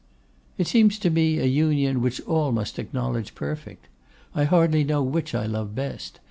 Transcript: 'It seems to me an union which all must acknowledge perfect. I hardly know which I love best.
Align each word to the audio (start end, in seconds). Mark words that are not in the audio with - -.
'It 0.57 0.65
seems 0.65 0.97
to 0.97 1.11
me 1.11 1.37
an 1.37 1.47
union 1.51 2.01
which 2.01 2.19
all 2.21 2.51
must 2.51 2.79
acknowledge 2.79 3.35
perfect. 3.35 3.85
I 4.33 4.45
hardly 4.45 4.83
know 4.83 5.03
which 5.03 5.35
I 5.35 5.45
love 5.45 5.75
best. 5.75 6.19